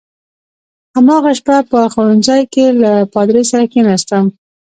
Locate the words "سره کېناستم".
3.51-4.25